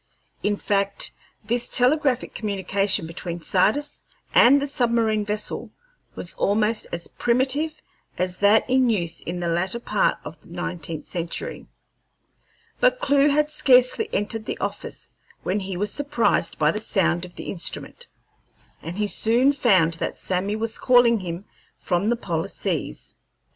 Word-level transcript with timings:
In 0.41 0.57
fact, 0.57 1.11
this 1.45 1.69
telegraphic 1.69 2.33
communication 2.33 3.05
between 3.05 3.39
Sardis 3.39 4.03
and 4.33 4.59
the 4.59 4.65
submarine 4.65 5.23
vessel 5.23 5.69
was 6.15 6.33
almost 6.39 6.87
as 6.91 7.07
primitive 7.07 7.79
as 8.17 8.37
that 8.37 8.67
in 8.67 8.89
use 8.89 9.21
in 9.21 9.41
the 9.41 9.47
latter 9.47 9.79
part 9.79 10.17
of 10.23 10.41
the 10.41 10.47
nineteenth 10.49 11.05
century. 11.05 11.67
But 12.79 12.99
Clewe 12.99 13.29
had 13.29 13.51
scarcely 13.51 14.09
entered 14.11 14.47
the 14.47 14.57
office 14.57 15.13
when 15.43 15.59
he 15.59 15.77
was 15.77 15.93
surprised 15.93 16.57
by 16.57 16.71
the 16.71 16.79
sound 16.79 17.23
of 17.23 17.35
the 17.35 17.51
instrument, 17.51 18.07
and 18.81 18.97
he 18.97 19.05
soon 19.05 19.53
found 19.53 19.93
that 20.01 20.15
Sammy 20.15 20.55
was 20.55 20.79
calling 20.79 21.19
to 21.19 21.25
him 21.25 21.45
from 21.77 22.09
the 22.09 22.15
polar 22.15 22.47
seas. 22.47 23.13